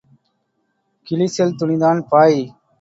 [1.07, 2.41] கிழிசல் துணிதான் பாய்.